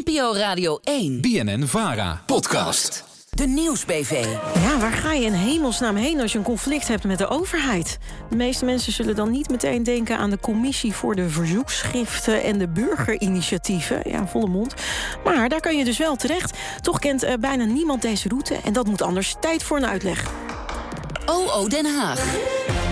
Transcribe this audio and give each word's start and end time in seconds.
NPO 0.00 0.34
Radio 0.34 0.78
1. 0.82 1.20
BNN 1.20 1.66
Vara. 1.66 2.22
Podcast. 2.26 3.04
De 3.30 3.46
Nieuwsbv. 3.46 4.26
Ja, 4.54 4.78
waar 4.78 4.92
ga 4.92 5.12
je 5.12 5.24
in 5.24 5.32
hemelsnaam 5.32 5.96
heen 5.96 6.20
als 6.20 6.32
je 6.32 6.38
een 6.38 6.44
conflict 6.44 6.88
hebt 6.88 7.04
met 7.04 7.18
de 7.18 7.28
overheid? 7.28 7.98
De 8.30 8.36
meeste 8.36 8.64
mensen 8.64 8.92
zullen 8.92 9.14
dan 9.14 9.30
niet 9.30 9.50
meteen 9.50 9.82
denken 9.82 10.18
aan 10.18 10.30
de 10.30 10.38
commissie 10.38 10.92
voor 10.92 11.14
de 11.14 11.28
verzoekschriften 11.28 12.42
en 12.42 12.58
de 12.58 12.68
burgerinitiatieven. 12.68 14.02
Ja, 14.04 14.26
volle 14.26 14.48
mond. 14.48 14.74
Maar 15.24 15.48
daar 15.48 15.60
kan 15.60 15.76
je 15.76 15.84
dus 15.84 15.98
wel 15.98 16.16
terecht. 16.16 16.58
Toch 16.80 16.98
kent 16.98 17.24
uh, 17.24 17.32
bijna 17.40 17.64
niemand 17.64 18.02
deze 18.02 18.28
route 18.28 18.54
en 18.64 18.72
dat 18.72 18.86
moet 18.86 19.02
anders. 19.02 19.34
Tijd 19.40 19.62
voor 19.62 19.76
een 19.76 19.86
uitleg. 19.86 20.30
OO 21.26 21.68
Den 21.68 21.86
Haag. 21.96 22.24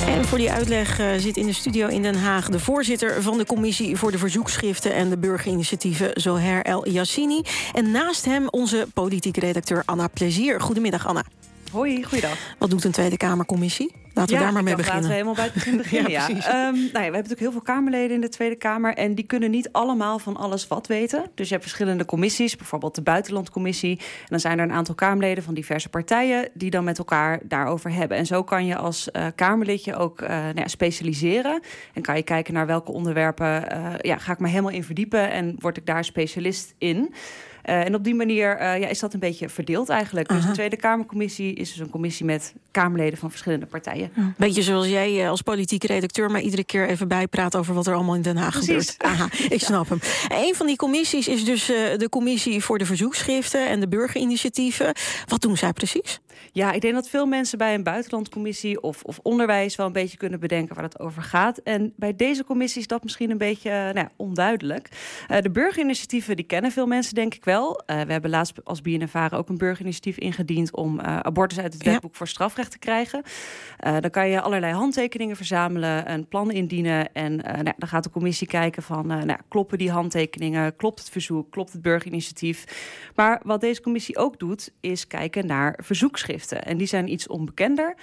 En 0.06 0.24
voor 0.24 0.38
die 0.38 0.50
uitleg 0.50 1.00
uh, 1.00 1.06
zit 1.16 1.36
in 1.36 1.46
de 1.46 1.52
studio 1.52 1.86
in 1.86 2.02
Den 2.02 2.18
Haag... 2.18 2.48
de 2.48 2.58
voorzitter 2.58 3.22
van 3.22 3.38
de 3.38 3.46
Commissie 3.46 3.96
voor 3.96 4.10
de 4.10 4.18
Verzoekschriften... 4.18 4.94
en 4.94 5.10
de 5.10 5.18
Burgerinitiatieven, 5.18 6.10
Zoher 6.14 6.64
El 6.64 6.88
Yassini. 6.88 7.42
En 7.72 7.90
naast 7.90 8.24
hem 8.24 8.48
onze 8.48 8.86
politieke 8.94 9.40
redacteur 9.40 9.82
Anna 9.84 10.08
Plezier. 10.08 10.60
Goedemiddag, 10.60 11.06
Anna. 11.06 11.24
Hoi, 11.72 12.04
goeiedag. 12.04 12.36
Wat 12.58 12.70
doet 12.70 12.84
een 12.84 12.92
Tweede 12.92 13.16
Kamercommissie? 13.16 13.99
Laten 14.14 14.34
we 14.34 14.38
ja, 14.38 14.44
daar 14.44 14.52
maar 14.52 14.62
mee 14.62 14.76
beginnen. 14.76 15.02
Laten 15.02 15.08
we 15.08 15.14
helemaal 15.14 15.34
bij 15.34 15.44
het 15.44 15.54
begin 15.54 15.76
beginnen. 15.84 16.10
ja, 16.10 16.28
ja. 16.28 16.66
Um, 16.66 16.74
nou 16.74 16.84
ja, 16.84 16.90
we 16.92 16.98
hebben 16.98 17.12
natuurlijk 17.12 17.40
heel 17.40 17.52
veel 17.52 17.60
Kamerleden 17.60 18.14
in 18.14 18.20
de 18.20 18.28
Tweede 18.28 18.56
Kamer. 18.56 18.94
En 18.94 19.14
die 19.14 19.24
kunnen 19.26 19.50
niet 19.50 19.72
allemaal 19.72 20.18
van 20.18 20.36
alles 20.36 20.68
wat 20.68 20.86
weten. 20.86 21.24
Dus 21.34 21.46
je 21.46 21.54
hebt 21.54 21.66
verschillende 21.66 22.04
commissies, 22.04 22.56
bijvoorbeeld 22.56 22.94
de 22.94 23.02
Buitenlandcommissie. 23.02 23.98
En 23.98 24.26
dan 24.26 24.40
zijn 24.40 24.58
er 24.58 24.64
een 24.64 24.72
aantal 24.72 24.94
Kamerleden 24.94 25.44
van 25.44 25.54
diverse 25.54 25.88
partijen 25.88 26.48
die 26.54 26.70
dan 26.70 26.84
met 26.84 26.98
elkaar 26.98 27.40
daarover 27.44 27.92
hebben. 27.92 28.16
En 28.16 28.26
zo 28.26 28.42
kan 28.42 28.66
je 28.66 28.76
als 28.76 29.08
uh, 29.12 29.26
Kamerlidje 29.34 29.96
ook 29.96 30.20
uh, 30.20 30.28
nou 30.28 30.60
ja, 30.60 30.68
specialiseren. 30.68 31.62
En 31.92 32.02
kan 32.02 32.16
je 32.16 32.22
kijken 32.22 32.54
naar 32.54 32.66
welke 32.66 32.92
onderwerpen 32.92 33.64
uh, 33.72 33.92
ja, 34.00 34.18
ga 34.18 34.32
ik 34.32 34.38
me 34.38 34.48
helemaal 34.48 34.70
in 34.70 34.84
verdiepen 34.84 35.30
en 35.30 35.54
word 35.58 35.76
ik 35.76 35.86
daar 35.86 36.04
specialist 36.04 36.74
in. 36.78 37.14
Uh, 37.64 37.84
en 37.84 37.94
op 37.94 38.04
die 38.04 38.14
manier 38.14 38.60
uh, 38.60 38.80
ja, 38.80 38.88
is 38.88 38.98
dat 38.98 39.14
een 39.14 39.20
beetje 39.20 39.48
verdeeld 39.48 39.88
eigenlijk. 39.88 40.28
Aha. 40.28 40.38
Dus 40.38 40.48
de 40.48 40.54
Tweede 40.54 40.76
Kamercommissie 40.76 41.54
is 41.54 41.70
dus 41.70 41.78
een 41.78 41.90
commissie 41.90 42.26
met 42.26 42.54
Kamerleden 42.70 43.18
van 43.18 43.30
verschillende 43.30 43.66
partijen. 43.66 44.10
Ja. 44.14 44.32
Beetje 44.36 44.62
zoals 44.62 44.88
jij 44.88 45.28
als 45.30 45.42
politieke 45.42 45.86
redacteur 45.86 46.30
maar 46.30 46.40
iedere 46.40 46.64
keer 46.64 46.88
even 46.88 47.08
bijpraat 47.08 47.56
over 47.56 47.74
wat 47.74 47.86
er 47.86 47.94
allemaal 47.94 48.14
in 48.14 48.22
Den 48.22 48.36
Haag 48.36 48.52
Precies. 48.52 48.68
gebeurt. 48.68 49.02
Aha, 49.02 49.28
ik 49.48 49.60
snap 49.70 49.88
ja. 49.88 49.96
hem. 49.98 50.44
Een 50.46 50.54
van 50.54 50.66
die 50.66 50.76
commissies 50.76 51.28
is 51.28 51.44
dus 51.44 51.70
uh, 51.70 51.76
de 51.96 52.08
commissie 52.08 52.62
voor 52.62 52.78
de 52.78 52.86
verzoekschriften 52.86 53.68
en 53.68 53.80
de 53.80 53.88
burgerinitiatieven. 53.88 54.94
Wat 55.26 55.40
doen 55.40 55.56
zij 55.56 55.72
precies? 55.72 56.20
Ja, 56.52 56.72
ik 56.72 56.80
denk 56.80 56.94
dat 56.94 57.08
veel 57.08 57.26
mensen 57.26 57.58
bij 57.58 57.74
een 57.74 57.82
buitenlandcommissie 57.82 58.82
of, 58.82 59.02
of 59.02 59.18
onderwijs 59.22 59.76
wel 59.76 59.86
een 59.86 59.92
beetje 59.92 60.16
kunnen 60.16 60.40
bedenken 60.40 60.74
waar 60.74 60.84
het 60.84 60.98
over 60.98 61.22
gaat. 61.22 61.58
En 61.58 61.92
bij 61.96 62.16
deze 62.16 62.44
commissie 62.44 62.80
is 62.80 62.86
dat 62.86 63.02
misschien 63.02 63.30
een 63.30 63.38
beetje 63.38 63.70
nou 63.70 63.98
ja, 63.98 64.10
onduidelijk. 64.16 64.88
de 65.40 65.50
burgerinitiatieven 65.50 66.36
die 66.36 66.44
kennen 66.44 66.72
veel 66.72 66.86
mensen 66.86 67.14
denk 67.14 67.34
ik 67.34 67.44
wel. 67.50 67.82
Uh, 67.86 68.00
we 68.00 68.12
hebben 68.12 68.30
laatst 68.30 68.64
als 68.64 68.80
BNNVARA 68.80 69.36
ook 69.36 69.48
een 69.48 69.58
burgerinitiatief 69.58 70.16
ingediend 70.16 70.76
om 70.76 71.00
uh, 71.00 71.18
abortus 71.18 71.60
uit 71.60 71.72
het 71.72 71.82
wetboek 71.82 72.10
ja. 72.10 72.16
voor 72.16 72.28
strafrecht 72.28 72.70
te 72.70 72.78
krijgen. 72.78 73.22
Uh, 73.86 73.96
dan 74.00 74.10
kan 74.10 74.28
je 74.28 74.40
allerlei 74.40 74.72
handtekeningen 74.72 75.36
verzamelen, 75.36 76.12
een 76.12 76.28
plan 76.28 76.50
indienen 76.50 77.12
en 77.12 77.36
nou, 77.36 77.72
dan 77.76 77.88
gaat 77.88 78.04
de 78.04 78.10
commissie 78.10 78.46
kijken 78.46 78.82
van 78.82 79.06
nou, 79.06 79.38
kloppen 79.48 79.78
die 79.78 79.90
handtekeningen, 79.90 80.76
klopt 80.76 80.98
het 80.98 81.10
verzoek, 81.10 81.50
klopt 81.50 81.72
het 81.72 81.82
burgerinitiatief. 81.82 82.64
Maar 83.14 83.40
wat 83.44 83.60
deze 83.60 83.80
commissie 83.80 84.16
ook 84.16 84.38
doet, 84.38 84.72
is 84.80 85.06
kijken 85.06 85.46
naar 85.46 85.78
verzoekschriften 85.82 86.64
en 86.64 86.76
die 86.76 86.86
zijn 86.86 87.12
iets 87.12 87.26
onbekender. 87.26 87.94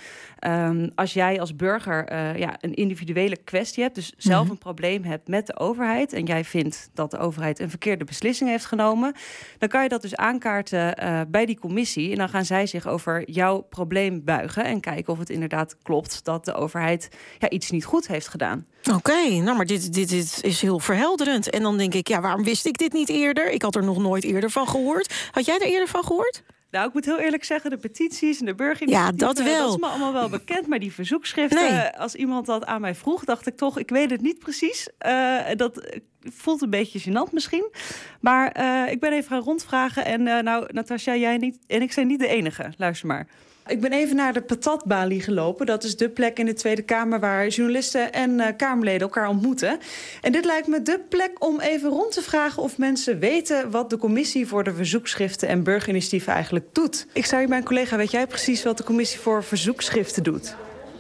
Um, 0.47 0.91
als 0.95 1.13
jij 1.13 1.39
als 1.39 1.55
burger 1.55 2.15
ja, 2.37 2.55
een 2.59 2.73
individuele 2.73 3.37
kwestie 3.37 3.83
hebt, 3.83 3.95
dus 3.95 4.13
zelf 4.17 4.37
mm-hmm. 4.37 4.51
een 4.51 4.57
probleem 4.57 5.03
hebt 5.03 5.27
met 5.27 5.47
de 5.47 5.59
overheid 5.59 6.13
en 6.13 6.25
jij 6.25 6.43
vindt 6.43 6.89
dat 6.93 7.11
de 7.11 7.17
overheid 7.17 7.59
een 7.59 7.69
verkeerde 7.69 8.03
beslissing 8.03 8.49
heeft 8.49 8.65
genomen, 8.65 9.13
dan 9.57 9.69
kan 9.69 9.83
je 9.83 9.89
dat 9.89 10.01
dus 10.01 10.15
aankaarten 10.15 11.03
uh, 11.03 11.21
bij 11.27 11.45
die 11.45 11.59
commissie. 11.59 12.11
En 12.11 12.17
dan 12.17 12.29
gaan 12.29 12.45
zij 12.45 12.65
zich 12.65 12.87
over 12.87 13.29
jouw 13.29 13.61
probleem 13.61 14.23
buigen 14.23 14.63
en 14.63 14.79
kijken 14.79 15.13
of 15.13 15.19
het 15.19 15.29
inderdaad 15.29 15.77
klopt 15.81 16.23
dat 16.23 16.45
de 16.45 16.53
overheid 16.53 17.09
ja, 17.39 17.49
iets 17.49 17.69
niet 17.69 17.85
goed 17.85 18.07
heeft 18.07 18.27
gedaan. 18.27 18.65
Oké, 18.83 18.95
okay, 18.95 19.37
nou 19.37 19.57
maar 19.57 19.65
dit, 19.65 19.93
dit, 19.93 20.09
dit 20.09 20.39
is 20.41 20.61
heel 20.61 20.79
verhelderend. 20.79 21.49
En 21.49 21.61
dan 21.61 21.77
denk 21.77 21.93
ik, 21.93 22.07
ja, 22.07 22.21
waarom 22.21 22.43
wist 22.43 22.65
ik 22.65 22.77
dit 22.77 22.93
niet 22.93 23.09
eerder? 23.09 23.49
Ik 23.51 23.61
had 23.61 23.75
er 23.75 23.83
nog 23.83 23.97
nooit 23.97 24.23
eerder 24.23 24.49
van 24.49 24.67
gehoord. 24.67 25.29
Had 25.31 25.45
jij 25.45 25.55
er 25.55 25.67
eerder 25.67 25.87
van 25.87 26.03
gehoord? 26.03 26.43
Nou, 26.71 26.87
ik 26.87 26.93
moet 26.93 27.05
heel 27.05 27.19
eerlijk 27.19 27.43
zeggen, 27.43 27.69
de 27.69 27.77
petities 27.77 28.39
en 28.39 28.45
de 28.45 28.55
burgerinitiatieven... 28.55 29.27
Ja, 29.27 29.33
dat 29.33 29.45
wel. 29.45 29.65
Dat 29.65 29.73
is 29.73 29.79
me 29.79 29.87
allemaal 29.87 30.13
wel 30.13 30.29
bekend, 30.29 30.67
maar 30.67 30.79
die 30.79 30.93
verzoekschriften... 30.93 31.73
Nee. 31.73 31.89
als 31.89 32.15
iemand 32.15 32.45
dat 32.45 32.65
aan 32.65 32.81
mij 32.81 32.95
vroeg, 32.95 33.23
dacht 33.23 33.47
ik 33.47 33.57
toch... 33.57 33.77
ik 33.77 33.89
weet 33.89 34.09
het 34.09 34.21
niet 34.21 34.39
precies. 34.39 34.89
Uh, 35.07 35.39
dat 35.55 35.99
voelt 36.33 36.61
een 36.61 36.69
beetje 36.69 37.01
gênant 37.01 37.31
misschien. 37.31 37.71
Maar 38.19 38.57
uh, 38.59 38.91
ik 38.91 38.99
ben 38.99 39.13
even 39.13 39.29
gaan 39.29 39.41
rondvragen. 39.41 40.05
En 40.05 40.21
uh, 40.21 40.39
nou, 40.39 40.65
Natasja, 40.71 41.15
jij 41.15 41.37
niet, 41.37 41.57
en 41.67 41.81
ik 41.81 41.91
zijn 41.91 42.07
niet 42.07 42.19
de 42.19 42.27
enige. 42.27 42.73
Luister 42.77 43.07
maar. 43.07 43.27
Ik 43.67 43.81
ben 43.81 43.91
even 43.91 44.15
naar 44.15 44.33
de 44.33 44.41
patatbalie 44.41 45.21
gelopen. 45.21 45.65
Dat 45.65 45.83
is 45.83 45.97
de 45.97 46.09
plek 46.09 46.39
in 46.39 46.45
de 46.45 46.53
Tweede 46.53 46.81
Kamer 46.81 47.19
waar 47.19 47.47
journalisten 47.47 48.13
en 48.13 48.31
uh, 48.31 48.45
Kamerleden 48.57 49.01
elkaar 49.01 49.27
ontmoeten. 49.27 49.79
En 50.21 50.31
dit 50.31 50.45
lijkt 50.45 50.67
me 50.67 50.81
de 50.81 50.99
plek 51.09 51.31
om 51.45 51.59
even 51.59 51.89
rond 51.89 52.11
te 52.11 52.21
vragen 52.21 52.63
of 52.63 52.77
mensen 52.77 53.19
weten 53.19 53.71
wat 53.71 53.89
de 53.89 53.97
commissie 53.97 54.47
voor 54.47 54.63
de 54.63 54.73
verzoekschriften 54.73 55.47
en 55.47 55.63
burgerinitiatieven 55.63 56.33
eigenlijk 56.33 56.65
doet. 56.71 57.07
Ik 57.13 57.25
zou 57.25 57.41
je 57.41 57.47
mijn 57.47 57.63
collega, 57.63 57.97
weet 57.97 58.11
jij 58.11 58.27
precies 58.27 58.63
wat 58.63 58.77
de 58.77 58.83
commissie 58.83 59.19
voor 59.19 59.43
verzoekschriften 59.43 60.23
doet? 60.23 60.55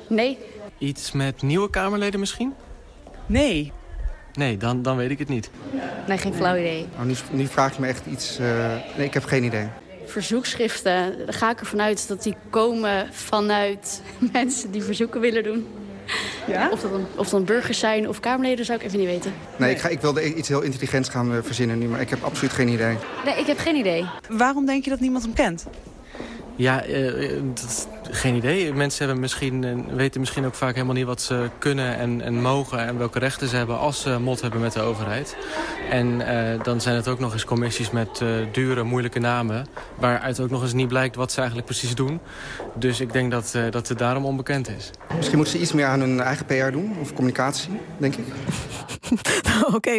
Nee. 0.07 0.37
Iets 0.77 1.11
met 1.11 1.41
nieuwe 1.41 1.69
Kamerleden 1.69 2.19
misschien? 2.19 2.53
Nee. 3.25 3.71
Nee, 4.37 4.57
dan, 4.57 4.81
dan 4.81 4.97
weet 4.97 5.11
ik 5.11 5.19
het 5.19 5.27
niet. 5.27 5.49
Nee, 6.07 6.17
geen 6.17 6.33
flauw 6.33 6.55
idee. 6.55 6.85
Oh, 6.99 7.05
nu, 7.05 7.13
nu 7.31 7.47
vraag 7.47 7.75
je 7.75 7.81
me 7.81 7.87
echt 7.87 8.05
iets... 8.05 8.39
Uh, 8.39 8.47
nee, 8.97 9.05
ik 9.05 9.13
heb 9.13 9.23
geen 9.23 9.43
idee 9.43 9.67
verzoekschriften, 10.09 11.17
daar 11.25 11.33
ga 11.33 11.51
ik 11.51 11.59
ervan 11.59 11.81
uit 11.81 12.07
dat 12.07 12.23
die 12.23 12.35
komen 12.49 13.07
vanuit 13.11 14.01
mensen 14.33 14.71
die 14.71 14.83
verzoeken 14.83 15.21
willen 15.21 15.43
doen. 15.43 15.67
Ja? 16.47 16.69
Of, 16.71 16.81
dat 16.81 16.91
dan, 16.91 17.05
of 17.15 17.29
dan 17.29 17.45
burgers 17.45 17.79
zijn 17.79 18.09
of 18.09 18.19
Kamerleden, 18.19 18.65
zou 18.65 18.79
ik 18.79 18.85
even 18.85 18.99
niet 18.99 19.07
weten. 19.07 19.33
Nee, 19.57 19.71
ik, 19.71 19.79
ga, 19.79 19.89
ik 19.89 20.01
wilde 20.01 20.35
iets 20.35 20.47
heel 20.47 20.61
intelligents 20.61 21.09
gaan 21.09 21.33
uh, 21.33 21.37
verzinnen 21.41 21.77
nu, 21.77 21.87
maar 21.87 22.01
ik 22.01 22.09
heb 22.09 22.23
absoluut 22.23 22.53
geen 22.53 22.67
idee. 22.67 22.97
Nee, 23.25 23.35
ik 23.39 23.45
heb 23.45 23.57
geen 23.57 23.75
idee. 23.75 24.05
Waarom 24.29 24.65
denk 24.65 24.83
je 24.83 24.89
dat 24.89 24.99
niemand 24.99 25.23
hem 25.23 25.33
kent? 25.33 25.65
Ja, 26.55 26.87
uh, 26.87 27.41
dat, 27.53 27.87
geen 28.11 28.35
idee. 28.35 28.73
Mensen 28.73 29.03
hebben 29.03 29.21
misschien, 29.21 29.63
uh, 29.63 29.95
weten 29.95 30.19
misschien 30.19 30.45
ook 30.45 30.53
vaak 30.53 30.73
helemaal 30.73 30.95
niet 30.95 31.05
wat 31.05 31.21
ze 31.21 31.49
kunnen 31.59 31.97
en, 31.97 32.21
en 32.21 32.41
mogen... 32.41 32.79
en 32.79 32.97
welke 32.97 33.19
rechten 33.19 33.47
ze 33.47 33.55
hebben 33.55 33.79
als 33.79 34.01
ze 34.01 34.19
mot 34.19 34.41
hebben 34.41 34.61
met 34.61 34.73
de 34.73 34.81
overheid. 34.81 35.37
En 35.89 36.07
uh, 36.19 36.63
dan 36.63 36.81
zijn 36.81 36.95
het 36.95 37.07
ook 37.07 37.19
nog 37.19 37.33
eens 37.33 37.45
commissies 37.45 37.91
met 37.91 38.21
dure, 38.51 38.83
moeilijke 38.83 39.19
namen... 39.19 39.67
waaruit 39.95 40.39
ook 40.39 40.49
nog 40.49 40.61
eens 40.61 40.73
niet 40.73 40.87
blijkt 40.87 41.15
wat 41.15 41.31
ze 41.31 41.37
eigenlijk 41.37 41.67
precies 41.67 41.95
doen. 41.95 42.19
Dus 42.75 42.99
ik 42.99 43.13
denk 43.13 43.31
dat, 43.31 43.57
dat 43.69 43.87
het 43.87 43.97
daarom 43.97 44.25
onbekend 44.25 44.69
is. 44.69 44.91
Misschien 45.15 45.37
moeten 45.37 45.55
ze 45.55 45.61
iets 45.61 45.73
meer 45.73 45.85
aan 45.85 45.99
hun 45.99 46.19
eigen 46.19 46.45
PR 46.45 46.71
doen, 46.71 46.95
of 47.01 47.13
communicatie, 47.13 47.79
denk 47.97 48.15
ik. 48.15 48.25
Oké, 49.65 49.75
okay. 49.75 49.95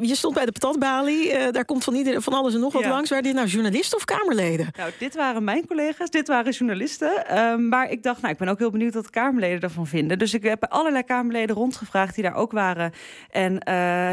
je 0.00 0.14
stond 0.14 0.34
bij 0.34 0.44
de 0.44 0.52
patatbalie. 0.52 1.32
Uh, 1.32 1.46
daar 1.50 1.64
komt 1.64 1.84
van, 1.84 1.94
ieder, 1.94 2.22
van 2.22 2.32
alles 2.32 2.54
en 2.54 2.60
nog 2.60 2.72
wat 2.72 2.82
Ja. 2.82 2.88
langs. 2.88 3.10
Waren 3.10 3.24
dit 3.24 3.34
nou 3.34 3.46
journalisten 3.46 3.96
of 3.96 4.04
Kamerleden? 4.04 4.68
Nou, 4.76 4.90
dit 4.98 5.14
waren 5.14 5.44
mijn 5.44 5.66
collega's, 5.66 6.10
dit 6.10 6.28
waren 6.28 6.52
journalisten. 6.52 7.07
Um, 7.30 7.68
maar 7.68 7.90
ik 7.90 8.02
dacht, 8.02 8.20
nou, 8.20 8.32
ik 8.32 8.38
ben 8.38 8.48
ook 8.48 8.58
heel 8.58 8.70
benieuwd 8.70 8.94
wat 8.94 9.04
de 9.04 9.10
Kamerleden 9.10 9.60
ervan 9.60 9.86
vinden. 9.86 10.18
Dus 10.18 10.34
ik 10.34 10.42
heb 10.42 10.64
allerlei 10.64 11.02
Kamerleden 11.02 11.56
rondgevraagd 11.56 12.14
die 12.14 12.24
daar 12.24 12.34
ook 12.34 12.52
waren. 12.52 12.92
En 13.30 13.52
uh, 13.52 13.60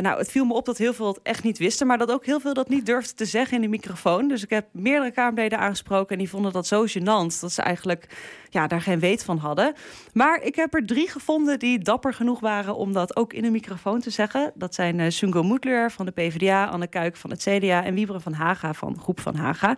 nou, 0.01 0.17
het 0.17 0.31
viel 0.31 0.45
me 0.45 0.53
op 0.53 0.65
dat 0.65 0.77
heel 0.77 0.93
veel 0.93 1.07
het 1.07 1.19
echt 1.23 1.43
niet 1.43 1.57
wisten. 1.57 1.87
Maar 1.87 1.97
dat 1.97 2.11
ook 2.11 2.25
heel 2.25 2.39
veel 2.39 2.53
dat 2.53 2.69
niet 2.69 2.85
durfden 2.85 3.15
te 3.15 3.25
zeggen 3.25 3.55
in 3.55 3.61
de 3.61 3.67
microfoon. 3.67 4.27
Dus 4.27 4.43
ik 4.43 4.49
heb 4.49 4.65
meerdere 4.71 5.11
Kamerleden 5.11 5.59
aangesproken. 5.59 6.11
En 6.11 6.17
die 6.17 6.29
vonden 6.29 6.51
dat 6.51 6.67
zo 6.67 6.85
gênant. 6.85 7.39
Dat 7.39 7.51
ze 7.51 7.61
eigenlijk 7.61 8.07
ja, 8.49 8.67
daar 8.67 8.81
geen 8.81 8.99
weet 8.99 9.23
van 9.23 9.37
hadden. 9.37 9.73
Maar 10.13 10.41
ik 10.41 10.55
heb 10.55 10.73
er 10.73 10.85
drie 10.85 11.09
gevonden 11.09 11.59
die 11.59 11.79
dapper 11.79 12.13
genoeg 12.13 12.39
waren 12.39 12.75
om 12.75 12.93
dat 12.93 13.15
ook 13.15 13.33
in 13.33 13.45
een 13.45 13.51
microfoon 13.51 13.99
te 13.99 14.09
zeggen. 14.09 14.51
Dat 14.55 14.75
zijn 14.75 14.99
uh, 14.99 15.09
Sungo 15.09 15.43
Moedler 15.43 15.91
van 15.91 16.05
de 16.05 16.11
PvdA, 16.11 16.65
Anne 16.65 16.87
Kuik 16.87 17.15
van 17.15 17.29
het 17.29 17.41
CDA 17.41 17.83
en 17.83 17.93
Wieberen 17.93 18.21
van 18.21 18.33
Haga 18.33 18.73
van 18.73 18.99
Groep 18.99 19.19
van 19.19 19.35
Haga. 19.35 19.77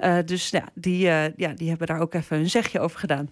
Uh, 0.00 0.16
dus 0.24 0.48
ja 0.50 0.64
die, 0.74 0.98
ja, 1.36 1.48
die 1.54 1.68
hebben 1.68 1.86
daar 1.86 2.00
ook 2.00 2.14
even 2.14 2.38
een 2.38 2.50
zegje 2.62 2.80
over 2.80 2.98
gedaan. 2.98 3.28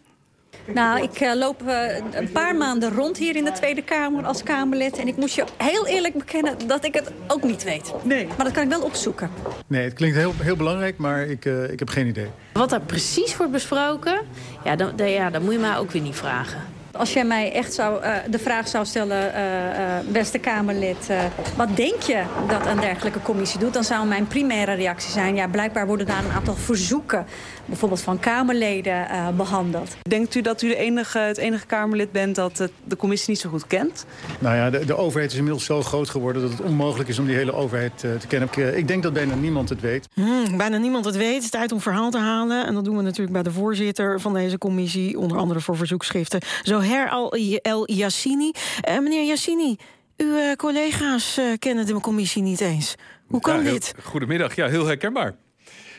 Nou, 0.67 1.03
ik 1.03 1.21
uh, 1.21 1.35
loop 1.35 1.63
uh, 1.63 1.97
een 2.13 2.33
paar 2.33 2.57
maanden 2.57 2.95
rond 2.95 3.19
hier 3.19 3.37
in 3.37 3.45
de 3.45 3.53
Tweede 3.53 3.83
Kamer 3.83 4.25
als 4.25 4.43
Kamerlid. 4.43 4.99
En 4.99 5.09
ik 5.09 5.17
moest 5.17 5.35
je 5.35 5.45
heel 5.57 5.87
eerlijk 5.87 6.15
bekennen 6.15 6.55
dat 6.67 6.85
ik 6.85 6.95
het 6.95 7.13
ook 7.29 7.43
niet 7.43 7.65
weet. 7.65 7.93
Nee. 8.03 8.27
Maar 8.27 8.45
dat 8.45 8.53
kan 8.53 8.63
ik 8.63 8.69
wel 8.69 8.83
opzoeken. 8.83 9.31
Nee, 9.67 9.85
het 9.85 9.93
klinkt 9.93 10.17
heel, 10.17 10.33
heel 10.39 10.57
belangrijk, 10.57 10.99
maar 10.99 11.27
ik, 11.27 11.45
uh, 11.45 11.71
ik 11.71 11.79
heb 11.79 11.89
geen 11.89 12.07
idee. 12.07 12.29
Wat 12.53 12.71
daar 12.71 12.81
precies 12.81 13.37
wordt 13.37 13.53
besproken, 13.53 14.21
ja 14.65 14.77
dan, 14.77 14.97
dan, 14.97 15.11
ja, 15.11 15.31
dan 15.31 15.43
moet 15.43 15.53
je 15.53 15.59
mij 15.59 15.77
ook 15.77 15.91
weer 15.91 16.03
niet 16.03 16.17
vragen. 16.17 16.61
Als 16.93 17.13
jij 17.13 17.25
mij 17.25 17.53
echt 17.53 17.75
zou, 17.75 18.03
uh, 18.03 18.15
de 18.31 18.39
vraag 18.39 18.69
zou 18.69 18.85
stellen, 18.85 19.33
uh, 19.35 20.13
beste 20.13 20.39
Kamerlid... 20.39 21.11
wat 21.57 21.77
denk 21.77 22.03
je 22.03 22.23
dat 22.49 22.67
een 22.67 22.81
dergelijke 22.81 23.23
commissie 23.23 23.61
doet... 23.61 23.73
dan 23.73 23.85
zou 23.85 24.07
mijn 24.07 24.27
primaire 24.27 24.75
reactie 24.75 25.11
zijn... 25.11 25.35
ja, 25.35 25.49
blijkbaar 25.49 25.87
worden 25.87 26.07
daar 26.07 26.25
een 26.25 26.33
aantal 26.33 26.55
verzoeken... 26.55 27.27
bijvoorbeeld 27.67 28.01
van 28.01 28.19
Kamerleden 28.19 29.07
behandeld. 29.37 29.97
Denkt 30.03 30.35
u 30.35 30.41
dat 30.41 30.63
u 30.63 30.69
de 30.69 30.77
enige, 30.77 31.19
het 31.19 31.37
enige 31.37 31.67
Kamerlid 31.67 32.13
bent 32.13 32.35
dat 32.35 32.69
de 32.85 32.97
commissie 32.97 33.31
niet 33.31 33.41
zo 33.41 33.51
goed 33.51 33.67
kent? 33.67 34.07
Nou 34.39 34.57
ja, 34.57 34.71
de, 34.71 34.85
de 34.85 34.97
overheid 34.97 35.31
is 35.31 35.37
inmiddels 35.37 35.65
zo 35.65 35.83
groot 35.83 36.09
geworden... 36.09 36.43
dat 36.43 36.51
het 36.51 36.61
onmogelijk 36.61 37.09
is 37.09 37.19
om 37.19 37.27
die 37.27 37.37
hele 37.37 37.55
overheid 37.55 37.99
te 37.99 38.27
kennen. 38.29 38.49
Ik, 38.53 38.75
ik, 38.75 38.89
denk 38.89 39.03
dat 39.03 39.13
bijna 39.13 39.35
niemand 39.35 39.69
het 39.69 39.81
weet. 39.81 40.09
Hmm, 40.15 40.57
bijna 40.57 40.77
niemand 40.77 41.05
het 41.05 41.17
weet. 41.17 41.35
Het 41.35 41.43
is 41.43 41.51
tijd 41.51 41.73
om 41.73 41.81
verhaal 41.81 42.11
te 42.11 42.19
halen. 42.19 42.67
En 42.67 42.75
dat 42.75 42.85
doen 42.85 42.97
we 42.97 43.03
natuurlijk 43.03 43.33
bij 43.33 43.43
de 43.43 43.53
voorzitter 43.53 44.21
van 44.21 44.35
deze 44.35 44.59
commissie... 44.59 45.19
onder 45.19 45.39
andere 45.39 45.61
voor 45.61 45.77
verzoekschriften, 45.77 46.41
Zoher 46.83 47.09
Al-Yassini. 47.63 48.53
Uh, 48.89 48.99
meneer 48.99 49.27
Yassini, 49.27 49.77
uw 50.17 50.27
uh, 50.27 50.53
collega's 50.53 51.39
uh, 51.39 51.53
kennen 51.59 51.87
de 51.87 52.01
commissie 52.01 52.43
niet 52.43 52.61
eens. 52.61 52.95
Hoe 53.27 53.41
kan 53.41 53.57
ja, 53.57 53.63
heel, 53.63 53.73
dit? 53.73 53.95
Goedemiddag, 54.03 54.55
ja, 54.55 54.69
heel 54.69 54.87
herkenbaar. 54.87 55.35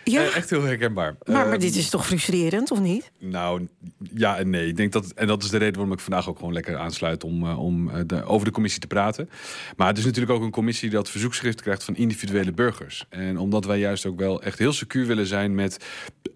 Ja? 0.03 0.21
Uh, 0.21 0.35
echt 0.35 0.49
heel 0.49 0.61
herkenbaar. 0.61 1.15
Maar, 1.23 1.47
maar 1.47 1.59
dit 1.59 1.75
is 1.75 1.89
toch 1.89 2.05
frustrerend, 2.05 2.71
of 2.71 2.79
niet? 2.79 3.11
Nou, 3.19 3.67
ja 4.13 4.37
en 4.37 4.49
nee. 4.49 4.67
Ik 4.67 4.77
denk 4.77 4.91
dat, 4.91 5.11
en 5.11 5.27
dat 5.27 5.43
is 5.43 5.49
de 5.49 5.57
reden 5.57 5.73
waarom 5.73 5.93
ik 5.93 5.99
vandaag 5.99 6.29
ook 6.29 6.37
gewoon 6.37 6.53
lekker 6.53 6.77
aansluit 6.77 7.23
om, 7.23 7.43
uh, 7.43 7.59
om 7.59 8.07
de, 8.07 8.23
over 8.23 8.45
de 8.45 8.53
commissie 8.53 8.81
te 8.81 8.87
praten. 8.87 9.29
Maar 9.75 9.87
het 9.87 9.97
is 9.97 10.05
natuurlijk 10.05 10.33
ook 10.33 10.41
een 10.41 10.51
commissie 10.51 10.89
dat 10.89 11.09
verzoekschrift 11.09 11.61
krijgt 11.61 11.83
van 11.83 11.95
individuele 11.95 12.51
burgers. 12.51 13.05
En 13.09 13.37
omdat 13.37 13.65
wij 13.65 13.79
juist 13.79 14.05
ook 14.05 14.19
wel 14.19 14.41
echt 14.41 14.59
heel 14.59 14.73
secuur 14.73 15.05
willen 15.05 15.27
zijn 15.27 15.55
met 15.55 15.85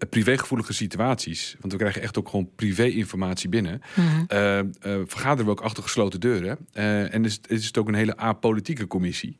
privégevoelige 0.06 0.72
situaties. 0.72 1.56
Want 1.60 1.72
we 1.72 1.78
krijgen 1.78 2.02
echt 2.02 2.18
ook 2.18 2.28
gewoon 2.28 2.50
privé-informatie 2.56 3.48
binnen. 3.48 3.82
Mm 3.94 4.04
-hmm. 4.06 4.72
vergaderen 5.06 5.44
we 5.44 5.50
ook 5.50 5.60
achter 5.60 5.82
gesloten 5.82 6.20
deuren. 6.20 6.58
en 6.72 7.24
is, 7.24 7.40
is 7.46 7.66
het 7.66 7.78
ook 7.78 7.88
een 7.88 7.94
hele 7.94 8.16
apolitieke 8.16 8.86
commissie. 8.86 9.38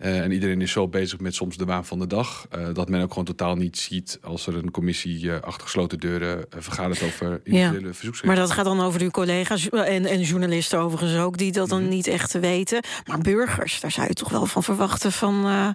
En 0.00 0.32
iedereen 0.32 0.60
is 0.60 0.72
zo 0.72 0.88
bezig 0.88 1.20
met 1.20 1.34
soms 1.34 1.56
de 1.56 1.64
waan 1.64 1.84
van 1.84 1.98
de 1.98 2.06
dag. 2.06 2.46
Dat 2.72 2.88
men 2.88 3.02
ook 3.02 3.08
gewoon 3.08 3.24
totaal 3.24 3.56
niet 3.56 3.78
ziet 3.78 4.18
als 4.22 4.46
er 4.46 4.56
een 4.56 4.70
commissie 4.70 5.32
achter 5.32 5.62
gesloten 5.62 5.98
deuren 5.98 6.44
vergadert 6.50 7.02
over 7.02 7.40
individuele 7.44 7.86
ja. 7.86 7.94
verzoekschriften. 7.94 8.26
Maar 8.26 8.36
dat 8.36 8.50
gaat 8.50 8.64
dan 8.64 8.80
over 8.80 9.00
uw 9.00 9.10
collega's 9.10 9.68
en, 9.68 10.06
en 10.06 10.20
journalisten 10.20 10.78
overigens 10.78 11.16
ook, 11.16 11.38
die 11.38 11.52
dat 11.52 11.68
dan 11.68 11.78
mm 11.78 11.84
-hmm. 11.84 11.94
niet 11.94 12.06
echt 12.06 12.32
weten. 12.32 12.84
Maar 13.06 13.18
burgers, 13.18 13.80
daar 13.80 13.90
zou 13.90 14.06
je 14.06 14.14
toch 14.14 14.28
wel 14.28 14.46
van 14.46 14.62
verwachten 14.62 15.12
van. 15.12 15.74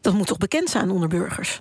dat 0.00 0.14
moet 0.14 0.26
toch 0.26 0.38
bekend 0.38 0.70
zijn 0.70 0.90
onder 0.90 1.08
burgers? 1.08 1.60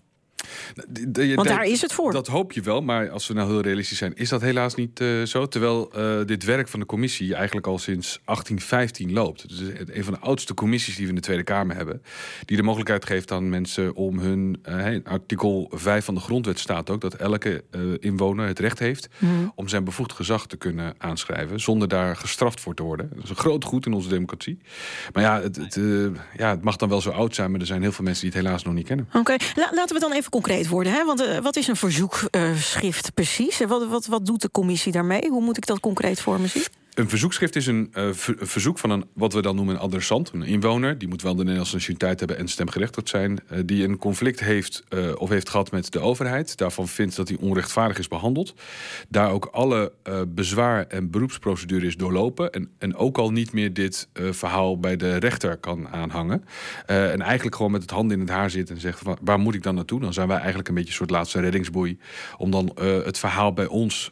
De, 0.90 1.36
Want 1.36 1.48
daar 1.48 1.66
is 1.66 1.82
het 1.82 1.94
voor. 1.94 2.12
Dat 2.12 2.28
hoop 2.28 2.52
je 2.52 2.62
wel, 2.62 2.82
maar 2.82 3.10
als 3.10 3.28
we 3.28 3.34
nou 3.34 3.50
heel 3.50 3.62
realistisch 3.62 3.98
zijn, 3.98 4.16
is 4.16 4.30
dat 4.30 4.42
helaas 4.42 4.76
niet 4.76 5.00
uh, 5.00 5.24
zo. 5.24 5.48
Terwijl 5.48 5.92
uh, 5.98 6.26
dit 6.26 6.44
werk 6.44 6.68
van 6.68 6.80
de 6.80 6.86
commissie 6.86 7.36
eigenlijk 7.36 7.68
al 7.68 7.78
sinds 7.78 8.20
1815 8.26 9.14
loopt. 9.14 9.50
Dus 9.50 9.60
een 9.86 10.04
van 10.04 10.14
de 10.14 10.20
oudste 10.20 10.54
commissies 10.54 10.96
die 10.96 11.04
we 11.04 11.10
in 11.10 11.16
de 11.16 11.22
Tweede 11.22 11.44
Kamer 11.44 11.76
hebben. 11.76 12.02
Die 12.46 12.58
de 12.58 12.64
mogelijkheid 12.64 13.06
geeft 13.06 13.32
aan 13.32 13.50
mensen 13.50 13.96
om 13.96 14.20
hun. 14.20 14.64
Uh, 14.70 14.98
artikel 15.04 15.72
5 15.74 16.06
van 16.06 16.16
de 16.16 16.22
grondwet 16.22 16.60
staat 16.60 16.90
ook 16.90 17.02
dat 17.02 17.14
elke 17.14 17.64
inwoner 18.00 18.48
het 18.48 18.60
recht 18.60 18.80
heeft 18.80 19.08
mm. 19.18 19.52
om 19.56 19.68
zijn 19.68 19.84
bevoegd 19.84 20.14
gezag 20.14 20.48
te 20.48 20.58
kunnen 20.58 20.94
aanschrijven. 20.98 21.60
Zonder 21.60 21.88
daar 21.88 22.16
gestraft 22.16 22.60
voor 22.60 22.76
te 22.76 22.84
worden. 22.84 23.10
Dat 23.14 23.24
is 23.24 23.30
een 23.30 23.36
groot 23.36 23.64
goed 23.64 23.86
in 23.86 23.94
onze 23.94 24.10
democratie. 24.10 24.60
Maar 25.14 25.24
ja, 25.24 25.42
het, 25.42 25.56
het 25.56 25.80
ja, 26.38 26.50
het 26.50 26.64
mag 26.64 26.76
dan 26.76 26.90
wel 26.90 27.02
zo 27.02 27.10
oud 27.10 27.36
zijn, 27.36 27.52
maar 27.52 27.60
er 27.60 27.66
zijn 27.66 27.82
heel 27.82 27.92
veel 27.92 28.04
mensen 28.04 28.24
die 28.24 28.34
het 28.34 28.44
helaas 28.46 28.64
nog 28.64 28.74
niet 28.74 28.88
kennen. 28.88 29.06
Oké, 29.08 29.18
okay. 29.18 29.40
La 29.56 29.72
laten 29.74 29.96
we 29.96 30.02
dan 30.02 30.14
even 30.14 30.32
concreet 30.32 30.59
worden. 30.68 30.94
Hè? 30.94 31.06
Want 31.06 31.22
uh, 31.22 31.38
wat 31.38 31.56
is 31.56 31.68
een 31.68 31.76
verzoekschrift 31.76 33.06
uh, 33.06 33.12
precies? 33.14 33.58
Wat, 33.58 33.88
wat, 33.88 34.06
wat 34.06 34.26
doet 34.26 34.42
de 34.42 34.52
commissie 34.52 34.92
daarmee? 34.92 35.30
Hoe 35.30 35.42
moet 35.42 35.58
ik 35.58 35.66
dat 35.66 35.80
concreet 35.80 36.22
voor 36.22 36.40
me 36.40 36.48
zien? 36.48 36.66
Een 36.94 37.10
verzoekschrift 37.10 37.56
is 37.56 37.68
een 37.68 37.94
uh, 37.98 38.10
verzoek 38.40 38.80
van 38.80 38.90
een, 38.90 39.06
wat 39.14 39.34
we 39.34 39.42
dan 39.42 39.56
noemen 39.56 39.76
een 39.76 39.82
adressant, 39.82 40.32
een 40.34 40.44
inwoner. 40.44 40.98
Die 40.98 41.08
moet 41.08 41.22
wel 41.22 41.32
de 41.32 41.42
Nederlandse 41.42 41.74
nationaliteit 41.74 42.20
hebben 42.20 42.38
en 42.38 42.48
stemgerechtigd 42.48 43.10
zijn. 43.10 43.40
Uh, 43.52 43.60
die 43.66 43.84
een 43.84 43.98
conflict 43.98 44.40
heeft 44.40 44.84
uh, 44.90 45.12
of 45.16 45.30
heeft 45.30 45.50
gehad 45.50 45.72
met 45.72 45.92
de 45.92 46.00
overheid. 46.00 46.58
Daarvan 46.58 46.88
vindt 46.88 47.16
dat 47.16 47.28
hij 47.28 47.38
onrechtvaardig 47.38 47.98
is 47.98 48.08
behandeld. 48.08 48.54
Daar 49.10 49.32
ook 49.32 49.46
alle 49.46 49.92
bezwaar- 50.28 50.88
en 50.88 51.10
beroepsprocedure 51.10 51.86
is 51.86 51.98
doorlopen. 51.98 52.52
En, 52.52 52.70
en 52.78 52.96
ook 52.96 53.18
al 53.18 53.32
niet 53.32 53.54
meer 53.54 53.74
dit 53.74 54.08
verhaal 54.14 54.80
bij 54.80 54.96
de 54.96 55.16
rechter 55.16 55.58
kan 55.58 55.88
aanhangen. 55.88 56.44
en 56.86 57.22
eigenlijk 57.22 57.56
gewoon 57.56 57.72
met 57.72 57.82
het 57.82 57.92
hand 57.92 58.12
in 58.12 58.20
het 58.20 58.30
haar 58.30 58.50
zit 58.50 58.70
en 58.70 58.80
zegt: 58.80 59.00
van, 59.00 59.18
waar 59.22 59.40
moet 59.40 59.56
ik 59.56 59.64
dan 59.64 59.76
naartoe? 59.76 60.00
Dan 60.00 60.14
zijn 60.14 60.28
wij 60.28 60.38
eigenlijk 60.38 60.68
een 60.68 60.74
beetje 60.74 60.90
een 60.90 60.96
soort 60.96 61.10
laatste 61.10 61.40
reddingsboei. 61.40 61.98
Om 62.38 62.52
dan 62.52 62.72
het 63.04 63.18
verhaal 63.18 63.54
bij 63.54 63.68
ons 63.68 64.12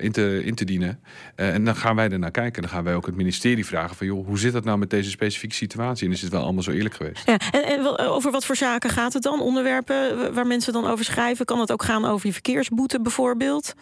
in, 0.00 0.12
te, 0.12 0.40
in 0.44 0.54
te 0.54 0.64
dienen. 0.64 1.00
en 1.34 1.62
dan 1.72 1.82
gaan 1.82 1.96
wij 1.96 2.10
er 2.10 2.18
naar 2.18 2.30
kijken. 2.30 2.62
Dan 2.62 2.70
gaan 2.70 2.84
wij 2.84 2.94
ook 2.94 3.06
het 3.06 3.16
ministerie 3.16 3.66
vragen 3.66 3.96
van... 3.96 4.06
joh, 4.06 4.26
hoe 4.26 4.38
zit 4.38 4.52
dat 4.52 4.64
nou 4.64 4.78
met 4.78 4.90
deze 4.90 5.10
specifieke 5.10 5.54
situatie? 5.54 6.06
En 6.06 6.12
is 6.12 6.22
het 6.22 6.32
wel 6.32 6.42
allemaal 6.42 6.62
zo 6.62 6.70
eerlijk 6.70 6.94
geweest? 6.94 7.26
Ja, 7.26 7.38
en, 7.50 7.64
en 7.64 7.98
over 7.98 8.30
wat 8.30 8.44
voor 8.44 8.56
zaken 8.56 8.90
gaat 8.90 9.12
het 9.12 9.22
dan? 9.22 9.40
Onderwerpen 9.40 10.34
waar 10.34 10.46
mensen 10.46 10.72
dan 10.72 10.86
over 10.86 11.04
schrijven? 11.04 11.44
Kan 11.44 11.60
het 11.60 11.72
ook 11.72 11.82
gaan 11.82 12.04
over 12.04 12.26
je 12.26 12.32
verkeersboete 12.32 13.00
bijvoorbeeld? 13.00 13.74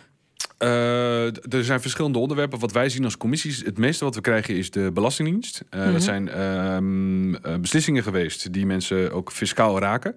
Uh, 0.59 1.27
er 1.27 1.65
zijn 1.65 1.81
verschillende 1.81 2.19
onderwerpen. 2.19 2.59
Wat 2.59 2.73
wij 2.73 2.89
zien 2.89 3.05
als 3.05 3.17
commissies, 3.17 3.65
het 3.65 3.79
meeste 3.79 4.05
wat 4.05 4.15
we 4.15 4.21
krijgen 4.21 4.57
is 4.57 4.71
de 4.71 4.91
Belastingdienst. 4.93 5.63
Uh, 5.71 5.79
mm 5.79 5.85
-hmm. 5.85 5.93
Dat 5.93 6.03
zijn 6.03 6.29
uh, 7.47 7.57
beslissingen 7.61 8.03
geweest 8.03 8.53
die 8.53 8.67
mensen 8.67 9.13
ook 9.13 9.33
fiscaal 9.33 9.79
raken. 9.79 10.17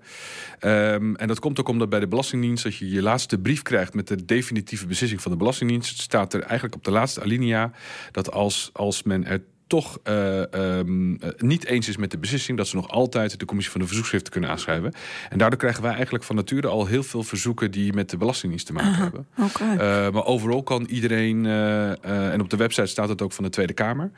Um, 0.60 1.16
en 1.16 1.28
dat 1.28 1.40
komt 1.40 1.60
ook 1.60 1.68
omdat 1.68 1.90
bij 1.90 2.00
de 2.00 2.08
Belastingdienst, 2.08 2.66
als 2.66 2.80
je 2.80 2.90
je 2.90 3.02
laatste 3.02 3.38
brief 3.38 3.62
krijgt 3.62 3.94
met 3.94 4.08
de 4.08 4.26
definitieve 4.26 4.88
beslissing 4.88 5.22
van 5.22 5.32
de 5.32 5.38
Belastingdienst, 5.38 6.02
staat 6.02 6.34
er 6.34 6.42
eigenlijk 6.42 6.76
op 6.76 6.84
de 6.84 6.92
laatste 6.92 7.22
alinea 7.22 7.72
dat 8.12 8.32
als, 8.32 8.70
als 8.74 9.04
men 9.04 9.26
er 9.26 9.42
toch 9.72 10.00
uh, 10.04 10.42
um, 10.78 11.20
niet 11.38 11.66
eens 11.66 11.88
is 11.88 11.98
met 11.98 12.12
de 12.12 12.18
beslissing, 12.18 12.58
dat 12.58 12.68
ze 12.68 12.76
nog 12.76 12.90
altijd 12.90 13.40
de 13.40 13.46
commissie 13.46 13.72
van 13.72 13.82
de 13.82 13.88
verzoekschriften 13.88 14.32
kunnen 14.32 14.50
aanschrijven. 14.50 14.94
En 15.30 15.38
daardoor 15.38 15.60
krijgen 15.60 15.82
wij 15.82 15.94
eigenlijk 15.94 16.24
van 16.24 16.36
nature 16.36 16.68
al 16.68 16.86
heel 16.86 17.04
veel 17.04 17.24
verzoeken 17.24 17.72
die 17.72 17.94
met 17.94 18.10
de 18.10 18.18
Belastingdienst 18.18 18.66
te 18.66 18.74
maken 18.74 18.94
hebben. 18.94 19.28
Okay. 19.38 19.74
Uh, 19.74 20.14
maar 20.14 20.26
overal 20.26 20.64
kan 20.64 20.86
iedereen, 20.86 21.46
uh, 21.46 22.34
en 22.34 22.42
op 22.42 22.50
de 22.50 22.58
website 22.58 22.88
staat 22.88 23.10
het 23.10 23.22
ook 23.22 23.32
van 23.32 23.44
de 23.44 23.50
Tweede 23.50 23.74
Kamer, 23.74 24.12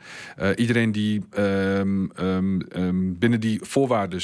iedereen 0.56 0.92
die 0.92 1.24
um, 1.38 2.10
um, 2.20 3.18
binnen 3.18 3.40
die 3.40 3.58
voorwaarden 3.62 4.20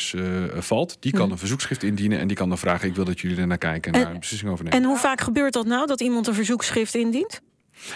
valt, 0.59 0.97
die 1.00 1.12
kan 1.12 1.31
een 1.31 1.38
verzoekschrift 1.38 1.82
indienen 1.82 2.19
en 2.19 2.27
die 2.27 2.37
kan 2.37 2.49
dan 2.49 2.59
vragen: 2.59 2.88
ik 2.88 2.94
wil 2.94 3.05
dat 3.05 3.21
jullie 3.21 3.38
er 3.38 3.47
naar 3.47 3.59
kijken 3.59 3.93
en, 3.93 3.99
en 3.99 4.05
daar 4.05 4.15
een 4.15 4.21
beslissing 4.21 4.50
over 4.50 4.65
nemen. 4.65 4.79
En 4.79 4.87
hoe 4.87 4.99
vaak 4.99 5.21
gebeurt 5.21 5.53
dat 5.53 5.67
nou 5.67 5.87
dat 5.87 6.00
iemand 6.00 6.27
een 6.27 6.35
verzoekschrift 6.35 6.94
indient? 6.94 7.41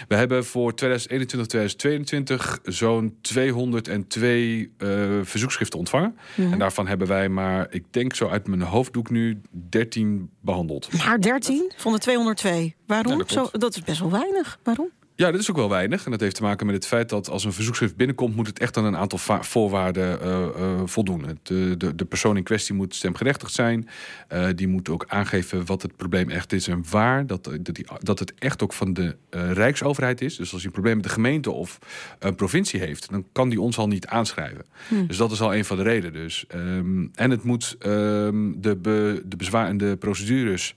We 0.07 0.15
hebben 0.15 0.45
voor 0.45 0.75
2021, 0.75 1.47
2022 1.47 2.59
zo'n 2.63 3.17
202 3.21 4.71
uh, 4.77 5.19
verzoekschriften 5.23 5.79
ontvangen. 5.79 6.17
En 6.35 6.59
daarvan 6.59 6.87
hebben 6.87 7.07
wij 7.07 7.29
maar, 7.29 7.67
ik 7.69 7.83
denk 7.93 8.15
zo 8.15 8.27
uit 8.27 8.47
mijn 8.47 8.61
hoofddoek 8.61 9.09
nu, 9.09 9.41
13 9.69 10.29
behandeld. 10.41 10.93
Maar 11.05 11.21
13 11.21 11.71
van 11.75 11.91
de 11.91 11.99
202? 11.99 12.75
Waarom? 12.85 13.11
Ja, 13.11 13.17
dat, 13.17 13.31
zo, 13.31 13.49
dat 13.51 13.75
is 13.75 13.81
best 13.81 13.99
wel 13.99 14.11
weinig. 14.11 14.59
Waarom? 14.63 14.89
Ja, 15.17 15.31
dat 15.31 15.39
is 15.39 15.49
ook 15.49 15.55
wel 15.55 15.69
weinig. 15.69 16.05
En 16.05 16.11
dat 16.11 16.19
heeft 16.19 16.35
te 16.35 16.41
maken 16.41 16.65
met 16.65 16.75
het 16.75 16.87
feit 16.87 17.09
dat 17.09 17.29
als 17.29 17.43
een 17.43 17.53
verzoekschrift 17.53 17.95
binnenkomt, 17.95 18.35
moet 18.35 18.47
het 18.47 18.59
echt 18.59 18.77
aan 18.77 18.85
een 18.85 18.97
aantal 18.97 19.19
voorwaarden 19.41 20.19
uh, 20.21 20.47
uh, 20.57 20.81
voldoen. 20.85 21.39
De, 21.43 21.75
de, 21.77 21.95
de, 21.95 22.05
persoon 22.05 22.37
in 22.37 22.43
kwestie 22.43 22.75
moet 22.75 22.95
stemgerechtigd 22.95 23.53
zijn. 23.53 23.89
Uh, 24.33 24.47
die 24.55 24.67
moet 24.67 24.89
ook 24.89 25.05
aangeven 25.07 25.65
wat 25.65 25.81
het 25.81 25.95
probleem 25.95 26.29
echt 26.29 26.53
is 26.53 26.67
en 26.67 26.83
waar. 26.89 27.27
Dat, 27.27 27.43
dat, 27.43 27.75
die, 27.75 27.85
dat 27.99 28.19
het 28.19 28.33
echt 28.39 28.63
ook 28.63 28.73
van 28.73 28.93
de 28.93 29.15
Rijksoverheid 29.29 30.21
is. 30.21 30.35
Dus 30.35 30.53
als 30.53 30.61
je 30.61 30.67
een 30.67 30.73
probleem 30.73 30.95
met 30.95 31.03
de 31.03 31.11
gemeente 31.11 31.51
of 31.51 31.79
een 32.19 32.35
provincie 32.35 32.79
heeft, 32.79 33.09
dan 33.09 33.25
kan 33.31 33.49
die 33.49 33.61
ons 33.61 33.77
al 33.77 33.87
niet 33.87 34.07
aanschrijven. 34.07 34.65
Hm. 34.87 35.05
Dus 35.05 35.17
dat 35.17 35.31
is 35.31 35.41
al 35.41 35.55
een 35.55 35.65
van 35.65 35.77
de 35.77 35.83
redenen. 35.83 36.13
Dus. 36.13 36.45
Um, 36.55 37.11
en 37.13 37.31
het 37.31 37.43
moet 37.43 37.75
um, 37.85 38.61
de, 38.61 38.75
be, 38.75 39.21
de 39.25 39.35
bezwaar 39.35 39.67
en 39.67 39.77
de 39.77 39.95
procedures, 39.99 40.75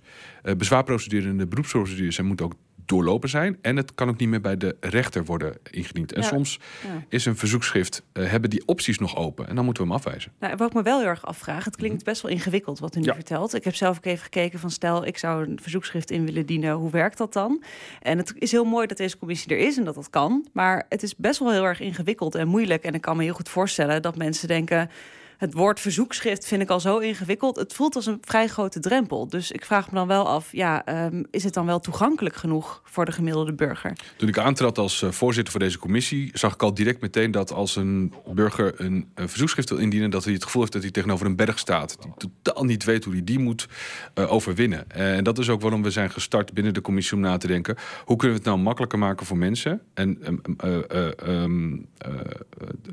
bezwaarprocedure 0.57 1.29
en 1.29 1.37
de 1.37 1.47
beroepsprocedures, 1.47 2.19
en 2.19 2.25
moet 2.25 2.41
ook 2.41 2.53
doorlopen 2.89 3.29
zijn. 3.29 3.59
En 3.63 3.77
het 3.77 3.95
kan 3.95 4.09
ook 4.09 4.19
niet 4.19 4.29
meer 4.29 4.41
bij 4.41 4.57
de 4.57 4.77
rechter 4.81 5.25
worden 5.25 5.57
ingediend. 5.71 6.13
En 6.13 6.23
Ja. 6.23 6.29
soms 6.29 6.59
Ja. 6.85 7.05
is 7.09 7.25
een 7.27 7.37
verzoekschrift, 7.37 8.03
uh, 8.13 8.31
hebben 8.31 8.51
die 8.51 8.63
opties 8.67 8.99
nog 8.99 9.17
open. 9.17 9.49
En 9.49 9.55
dan 9.55 9.65
moeten 9.65 9.83
we 9.83 9.89
hem 9.89 9.99
afwijzen. 9.99 10.33
Nou, 10.39 10.57
wat 10.57 10.69
ik 10.69 10.75
me 10.75 10.83
wel 10.83 10.99
heel 10.99 11.09
erg 11.09 11.27
afvraag, 11.27 11.65
het 11.65 11.77
klinkt 11.77 12.05
best 12.05 12.23
wel 12.23 12.31
ingewikkeld 12.31 12.79
wat 12.79 12.97
u 12.97 12.99
nu 13.01 13.05
Ja. 13.07 13.15
vertelt. 13.15 13.55
Ik 13.55 13.65
heb 13.65 13.75
zelf 13.75 13.97
ook 13.97 14.05
even 14.05 14.23
gekeken 14.23 14.59
van 14.59 14.71
stel, 14.71 15.07
ik 15.07 15.19
zou 15.19 15.47
een 15.49 15.59
verzoekschrift 15.63 16.11
in 16.11 16.25
willen 16.25 16.47
dienen. 16.47 16.73
Hoe 16.75 16.91
werkt 16.91 17.19
dat 17.19 17.33
dan? 17.33 17.63
En 18.03 18.19
het 18.19 18.33
is 18.39 18.51
heel 18.53 18.65
mooi 18.65 18.87
dat 18.87 18.97
deze 18.97 19.19
commissie 19.19 19.51
er 19.53 19.59
is 19.67 19.77
en 19.77 19.85
dat 19.85 19.95
dat 19.95 20.11
kan. 20.11 20.47
Maar 20.53 20.87
het 20.89 21.03
is 21.03 21.17
best 21.17 21.39
wel 21.39 21.53
heel 21.53 21.65
erg 21.65 21.81
ingewikkeld 21.81 22.35
en 22.35 22.49
moeilijk. 22.49 22.83
En 22.85 22.95
ik 22.95 23.01
kan 23.01 23.17
me 23.17 23.23
heel 23.23 23.35
goed 23.35 23.49
voorstellen 23.49 24.03
dat 24.03 24.17
mensen 24.17 24.49
denken... 24.49 24.91
het 25.39 25.55
woord 25.55 25.81
verzoekschrift 25.81 26.47
vind 26.47 26.63
ik 26.63 26.71
al 26.71 26.81
zo 26.81 26.99
ingewikkeld. 26.99 27.57
Het 27.57 27.73
voelt 27.73 27.97
als 27.97 28.07
een 28.07 28.19
vrij 28.21 28.47
grote 28.47 28.81
drempel. 28.81 29.29
Dus 29.29 29.51
ik 29.51 29.65
vraag 29.65 29.91
me 29.91 29.95
dan 29.99 30.07
wel 30.07 30.29
af, 30.29 30.53
ja, 30.53 30.85
ehm, 30.85 31.23
is 31.31 31.45
het 31.45 31.55
dan 31.55 31.67
wel 31.67 31.81
toegankelijk 31.81 32.37
genoeg 32.37 32.81
voor 32.85 33.05
de 33.05 33.13
gemiddelde 33.13 33.53
burger? 33.53 33.93
Toen 34.17 34.29
ik 34.29 34.39
aantrad 34.39 34.79
als 34.79 35.03
uh, 35.03 35.11
voorzitter 35.11 35.53
voor 35.53 35.61
deze 35.61 35.79
commissie, 35.79 36.31
zag 36.33 36.55
ik 36.55 36.63
al 36.63 36.75
direct 36.75 37.01
meteen 37.01 37.31
dat 37.31 37.53
als 37.53 37.77
een 37.77 38.13
burger 38.33 38.81
een, 38.81 39.11
een 39.15 39.29
verzoekschrift 39.29 39.69
wil 39.69 39.79
indienen, 39.79 40.11
dat 40.11 40.25
hij 40.25 40.33
het 40.33 40.45
gevoel 40.45 40.61
heeft 40.61 40.73
dat 40.73 40.83
hij 40.83 40.91
tegenover 40.91 41.27
een 41.27 41.37
berg 41.37 41.59
staat. 41.59 41.99
Die 42.01 42.31
totaal 42.43 42.65
niet 42.65 42.85
weet 42.85 43.05
hoe 43.05 43.13
hij 43.13 43.25
die 43.25 43.39
moet 43.39 43.69
uh, 44.15 44.33
overwinnen. 44.33 44.91
En 44.91 45.25
dat 45.25 45.39
is 45.39 45.49
ook 45.49 45.61
waarom 45.61 45.83
we 45.83 45.91
zijn 45.91 46.11
gestart 46.11 46.53
binnen 46.53 46.75
de 46.75 46.81
commissie 46.81 47.17
om 47.17 47.23
na 47.23 47.37
te 47.37 47.47
denken: 47.47 47.77
hoe 48.05 48.17
kunnen 48.17 48.37
we 48.37 48.43
het 48.43 48.53
nou 48.53 48.59
makkelijker 48.59 48.99
maken 48.99 49.27
voor 49.27 49.37
mensen? 49.37 49.81
En 49.95 50.19
uh, 50.65 51.09
um, 51.27 51.87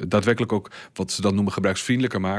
daadwerkelijk 0.07 0.51
ook 0.51 0.71
wat 0.93 1.11
ze 1.11 1.21
dan 1.21 1.35
noemen 1.35 1.53
gebruiksvriendelijker 1.53 2.21
maken. 2.21 2.33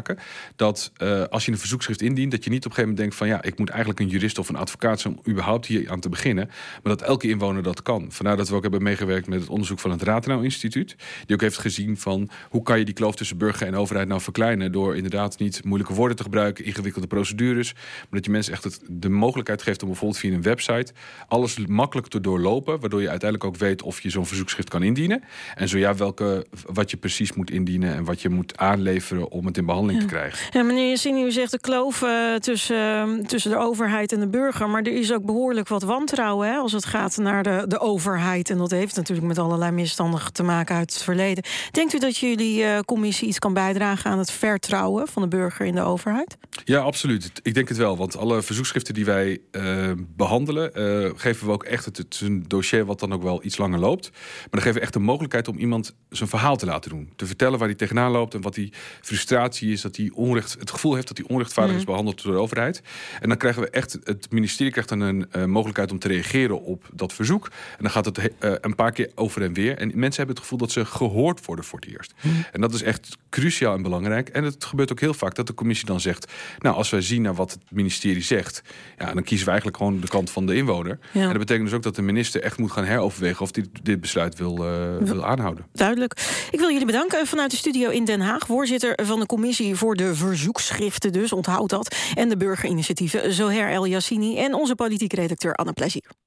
Dat 0.57 0.93
als 1.31 1.45
je 1.45 1.53
een 1.53 1.59
verzoekschrift 1.59 2.03
indient, 2.03 2.31
dat 2.31 2.45
je 2.45 2.51
niet 2.51 2.65
op 2.65 2.71
een 2.71 2.77
gegeven 2.77 2.95
moment 2.95 2.99
denkt 2.99 3.15
van 3.15 3.27
ja, 3.27 3.43
ik 3.43 3.59
moet 3.59 3.69
eigenlijk 3.69 4.01
een 4.01 4.09
jurist 4.09 4.39
of 4.39 4.49
een 4.49 4.57
advocaat 4.57 5.01
zijn 5.01 5.17
om 5.17 5.33
überhaupt 5.33 5.67
hier 5.67 5.91
aan 5.91 6.01
te 6.01 6.09
beginnen. 6.09 6.47
Maar 6.83 6.97
dat 6.97 7.03
elke 7.03 7.29
inwoner 7.29 7.63
dat 7.63 7.83
kan. 7.83 8.07
Vandaar 8.13 8.37
dat 8.37 8.49
we 8.49 8.55
ook 8.55 8.63
hebben 8.63 8.83
meegewerkt 8.83 9.27
met 9.27 9.41
het 9.41 9.49
onderzoek 9.49 9.79
van 9.79 9.91
het 9.91 10.03
Ratenau 10.03 10.45
Instituut. 10.45 10.97
Die 11.27 11.37
ook 11.37 11.43
heeft 11.43 11.59
gezien 11.59 11.97
van 11.97 12.31
hoe 12.51 12.63
kan 12.63 12.79
je 12.79 12.85
die 12.85 12.95
kloof 12.95 13.17
tussen 13.17 13.39
burger 13.39 13.67
en 13.67 13.77
overheid 13.77 14.09
nou 14.09 14.21
verkleinen. 14.21 14.73
Door 14.73 14.97
inderdaad 14.97 15.39
niet 15.39 15.65
moeilijke 15.65 15.95
woorden 15.95 16.17
te 16.17 16.23
gebruiken, 16.23 16.65
ingewikkelde 16.65 17.07
procedures. 17.07 17.73
Maar 17.75 18.07
dat 18.11 18.25
je 18.25 18.31
mensen 18.31 18.53
echt 18.53 18.81
de 18.89 19.09
mogelijkheid 19.09 19.63
geeft 19.63 19.83
om 19.83 19.89
bijvoorbeeld 19.89 20.21
via 20.21 20.33
een 20.33 20.43
website 20.43 20.93
alles 21.29 21.67
makkelijk 21.67 22.09
te 22.09 22.21
doorlopen. 22.21 22.81
Waardoor 22.81 23.01
je 23.03 23.11
uiteindelijk 23.11 23.51
ook 23.51 23.57
weet 23.61 23.83
of 23.83 24.01
je 24.01 24.11
zo'n 24.11 24.27
verzoekschrift 24.27 24.69
kan 24.69 24.83
indienen. 24.83 25.23
En 25.55 25.69
zo 25.69 25.79
ja, 25.79 25.95
welke, 25.95 26.47
wat 26.73 26.91
je 26.91 26.97
precies 26.97 27.33
moet 27.33 27.51
indienen 27.51 27.95
en 27.95 28.05
wat 28.05 28.23
je 28.23 28.29
moet 28.29 28.57
aanleveren 28.57 29.31
om 29.31 29.47
het 29.47 29.57
in 29.57 29.67
behandeling 29.67 29.86
te 29.95 30.07
krijgen. 30.07 30.39
Ja, 30.53 30.63
meneer 30.63 30.89
Yassini, 30.89 31.25
u 31.25 31.33
zegt 31.33 31.51
de 31.51 31.61
kloof 31.61 32.03
uh, 32.03 32.35
tussen, 32.35 33.27
tussen 33.27 33.51
de 33.51 33.57
overheid 33.57 34.13
en 34.13 34.21
de 34.21 34.29
burger. 34.29 34.69
Maar 34.69 34.83
er 34.83 34.93
is 34.93 35.13
ook 35.13 35.25
behoorlijk 35.25 35.69
wat 35.69 35.83
wantrouwen 35.83 36.49
hè, 36.49 36.57
als 36.57 36.73
het 36.73 36.85
gaat 36.85 37.17
naar 37.17 37.43
de, 37.43 37.65
de 37.69 37.79
overheid. 37.79 38.51
En 38.51 38.59
dat 38.59 38.71
heeft 38.71 38.97
natuurlijk 38.97 39.27
met 39.27 39.39
allerlei 39.39 39.71
misstanden 39.71 40.33
te 40.33 40.43
maken 40.43 40.77
uit 40.77 40.93
het 40.93 41.03
verleden. 41.03 41.45
Denkt 41.71 41.95
u 41.95 41.99
dat 41.99 42.17
jullie 42.17 42.63
uh, 42.63 42.79
commissie 42.79 43.29
iets 43.29 43.39
kan 43.39 43.55
bijdragen 43.55 44.11
aan 44.11 44.19
het 44.19 44.31
vertrouwen 44.31 45.09
van 45.09 45.23
de 45.23 45.29
burger 45.29 45.67
in 45.67 45.75
de 45.75 45.83
overheid? 45.83 46.37
Ja, 46.65 46.81
absoluut. 46.81 47.31
Ik 47.43 47.55
denk 47.55 47.69
het 47.69 47.79
wel. 47.79 47.97
Want 47.97 48.17
alle 48.17 48.43
verzoekschriften 48.43 48.95
die 48.95 49.05
wij 49.05 49.39
uh, 49.53 49.91
behandelen, 50.17 50.71
geven 51.17 51.47
we 51.47 51.53
ook 51.53 51.65
echt 51.65 51.85
het, 51.85 51.97
het 51.97 52.21
een 52.23 52.45
dossier 52.47 52.85
wat 52.85 53.01
dan 53.01 53.13
ook 53.13 53.23
wel 53.23 53.45
iets 53.45 53.57
langer 53.57 53.79
loopt. 53.79 54.11
Maar 54.13 54.49
dan 54.51 54.61
geven 54.61 54.75
we 54.75 54.81
echt 54.81 54.93
de 54.93 54.99
mogelijkheid 54.99 55.49
om 55.49 55.59
iemand 55.59 55.95
zijn 56.09 56.29
verhaal 56.29 56.57
te 56.57 56.67
laten 56.67 56.91
doen. 56.91 57.13
Te 57.17 57.27
vertellen 57.27 57.59
waar 57.59 57.69
hij 57.69 57.77
tegenaan 57.77 58.11
loopt 58.11 58.35
en 58.35 58.41
wat 58.41 58.55
die 58.55 58.73
frustratie 59.01 59.73
is, 59.73 59.76
dat 59.83 59.97
hij 59.97 60.11
onrecht, 60.15 60.57
het 60.59 60.71
gevoel 60.71 60.95
heeft 60.95 61.09
dat 61.09 61.17
hij 61.17 61.27
onrechtvaardig 61.27 61.73
mm. 61.73 61.79
is 61.79 61.85
behandeld 61.85 62.23
door 62.23 62.33
de 62.33 62.39
overheid. 62.39 62.83
En 63.21 63.29
dan 63.29 63.39
krijgen 63.39 63.63
we 63.63 63.71
echt, 63.71 63.99
het 64.05 64.27
ministerie 64.31 64.73
krijgt 64.73 64.89
dan 64.89 65.01
een 65.01 65.27
uh, 65.37 65.45
mogelijkheid 65.45 65.91
om 65.91 65.99
te 65.99 66.09
reageren 66.09 66.63
op 66.63 66.89
dat 66.93 67.13
verzoek. 67.13 67.45
En 67.45 67.83
dan 67.83 67.91
gaat 67.91 68.05
het 68.05 68.19
uh, 68.19 68.25
een 68.61 68.75
paar 68.75 68.93
keer 68.93 69.11
over 69.15 69.43
en 69.43 69.53
weer. 69.53 69.79
En 69.79 69.87
mensen 69.95 70.17
hebben 70.17 70.35
het 70.35 70.39
gevoel 70.39 70.59
dat 70.59 70.71
ze 70.71 70.85
gehoord 70.85 71.47
worden 71.47 71.65
voor 71.65 71.79
het 71.81 71.89
eerst. 71.89 72.15
Mm. 72.21 72.45
En 72.53 72.61
dat 72.61 72.75
is 72.75 72.83
echt 72.83 73.17
cruciaal 73.31 73.75
en 73.75 73.83
belangrijk. 73.83 74.29
En 74.29 74.45
het 74.45 74.65
gebeurt 74.65 74.93
ook 74.93 75.01
heel 75.01 75.15
vaak 75.15 75.35
dat 75.35 75.47
de 75.47 75.55
commissie 75.55 75.87
dan 75.87 76.01
zegt: 76.01 76.33
Nou, 76.59 76.77
als 76.77 76.91
wij 76.91 77.01
zien 77.01 77.23
naar 77.23 77.35
wat 77.35 77.51
het 77.51 77.61
ministerie 77.71 78.23
zegt, 78.23 78.63
ja, 78.99 79.13
dan 79.13 79.23
kiezen 79.23 79.45
we 79.45 79.51
eigenlijk 79.51 79.77
gewoon 79.79 80.01
de 80.01 80.09
kant 80.09 80.31
van 80.31 80.47
de 80.47 80.55
inwoner. 80.55 80.99
Ja. 81.13 81.21
En 81.21 81.29
dat 81.29 81.39
betekent 81.39 81.65
dus 81.65 81.77
ook 81.77 81.83
dat 81.83 81.97
de 81.97 82.03
minister 82.03 82.43
echt 82.43 82.59
moet 82.59 82.73
gaan 82.73 82.85
heroverwegen 82.85 83.41
of 83.41 83.55
hij 83.55 83.65
dit 83.83 84.01
besluit 84.01 84.39
wil, 84.39 84.65
uh, 84.65 84.97
wil 84.99 85.25
aanhouden. 85.25 85.67
Duidelijk. 85.73 86.13
Ik 86.51 86.59
wil 86.59 86.71
jullie 86.71 86.87
bedanken 86.87 87.27
vanuit 87.27 87.51
de 87.51 87.57
studio 87.57 87.91
in 87.91 88.05
Den 88.05 88.21
Haag. 88.21 88.47
Voorzitter 88.47 88.99
van 89.03 89.21
de 89.21 89.27
voor 89.75 89.95
de 89.95 90.15
verzoekschriften, 90.15 91.13
dus 91.13 91.33
onthoud 91.33 91.71
dat. 91.71 91.97
En 92.15 92.29
de 92.29 92.37
burgerinitiatieven 92.37 93.33
Zoher 93.33 93.71
El 93.71 93.87
Yassini 93.87 94.39
en 94.39 94.55
onze 94.55 94.75
politiek 94.75 95.13
redacteur 95.13 95.55
Anne 95.55 95.73
Plezier. 95.73 96.11